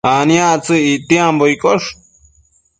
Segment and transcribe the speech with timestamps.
[0.15, 1.87] aniactsëc ictiambo iccosh